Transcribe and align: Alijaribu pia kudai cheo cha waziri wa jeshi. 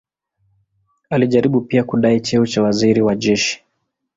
Alijaribu 1.09 1.61
pia 1.61 1.83
kudai 1.83 2.19
cheo 2.19 2.45
cha 2.47 2.63
waziri 2.63 3.01
wa 3.01 3.15
jeshi. 3.15 3.63